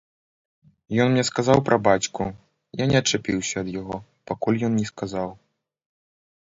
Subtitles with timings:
[1.03, 2.23] Ён мне сказаў пра бацьку,
[2.81, 3.97] я не адчапіўся ад яго,
[4.31, 5.29] пакуль ён не сказаў.